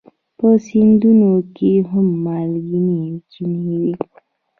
په 0.37 0.47
سیندونو 0.67 1.31
کې 1.55 1.71
هم 1.89 2.07
مالګینې 2.25 3.03
چینې 3.31 3.73
وي. 3.81 3.95